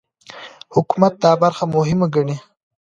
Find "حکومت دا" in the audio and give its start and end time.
0.75-1.31